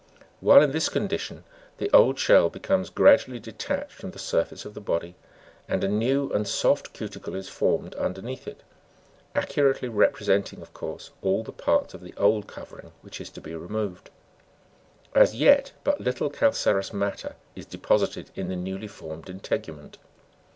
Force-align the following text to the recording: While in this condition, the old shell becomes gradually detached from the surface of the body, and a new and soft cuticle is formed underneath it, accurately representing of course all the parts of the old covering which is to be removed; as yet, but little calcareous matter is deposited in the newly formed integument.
While 0.39 0.63
in 0.63 0.71
this 0.71 0.89
condition, 0.89 1.43
the 1.77 1.91
old 1.93 2.17
shell 2.17 2.49
becomes 2.49 2.89
gradually 2.89 3.39
detached 3.39 3.91
from 3.91 4.09
the 4.09 4.17
surface 4.17 4.65
of 4.65 4.73
the 4.73 4.81
body, 4.81 5.13
and 5.67 5.83
a 5.83 5.87
new 5.87 6.31
and 6.31 6.47
soft 6.47 6.91
cuticle 6.91 7.35
is 7.35 7.49
formed 7.49 7.93
underneath 7.93 8.47
it, 8.47 8.63
accurately 9.35 9.87
representing 9.89 10.59
of 10.63 10.73
course 10.73 11.11
all 11.21 11.43
the 11.43 11.51
parts 11.51 11.93
of 11.93 12.01
the 12.01 12.15
old 12.17 12.47
covering 12.47 12.93
which 13.03 13.21
is 13.21 13.29
to 13.29 13.41
be 13.41 13.53
removed; 13.55 14.09
as 15.13 15.35
yet, 15.35 15.71
but 15.83 16.01
little 16.01 16.31
calcareous 16.31 16.91
matter 16.91 17.35
is 17.55 17.67
deposited 17.67 18.31
in 18.33 18.47
the 18.47 18.55
newly 18.55 18.87
formed 18.87 19.29
integument. 19.29 19.99